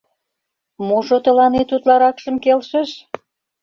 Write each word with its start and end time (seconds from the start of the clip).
—Можо 0.87 1.17
тыланет 1.25 1.69
утларакшым 1.75 2.35
келшыш? 2.43 2.89